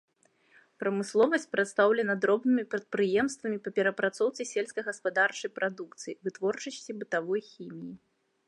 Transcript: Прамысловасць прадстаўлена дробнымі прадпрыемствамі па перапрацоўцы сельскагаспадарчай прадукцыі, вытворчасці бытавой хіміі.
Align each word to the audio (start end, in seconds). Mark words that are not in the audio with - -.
Прамысловасць 0.83 1.45
прадстаўлена 1.55 2.15
дробнымі 2.23 2.63
прадпрыемствамі 2.71 3.57
па 3.67 3.75
перапрацоўцы 3.81 4.41
сельскагаспадарчай 4.53 5.49
прадукцыі, 5.61 6.19
вытворчасці 6.29 6.91
бытавой 7.05 7.41
хіміі. 7.53 7.93